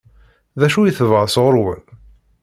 [0.59, 1.83] D acu i tebɣa sɣur-wen?